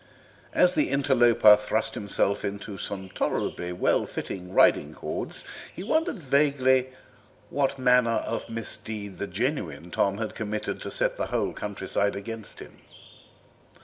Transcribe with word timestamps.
As 0.51 0.73
the 0.73 0.89
interloper 0.89 1.55
thrust 1.55 1.93
himself 1.93 2.43
into 2.43 2.75
some 2.79 3.09
tolerably 3.09 3.71
well 3.71 4.07
fitting 4.07 4.51
riding 4.51 4.95
cords 4.95 5.45
he 5.75 5.83
wondered 5.83 6.23
vaguely 6.23 6.89
what 7.51 7.77
manner 7.77 8.17
of 8.25 8.49
misdeed 8.49 9.19
the 9.19 9.27
genuine 9.27 9.91
Tom 9.91 10.17
had 10.17 10.33
committed 10.33 10.81
to 10.81 10.89
set 10.89 11.17
the 11.17 11.27
whole 11.27 11.53
countryside 11.53 12.15
against 12.15 12.57
him. 12.61 12.79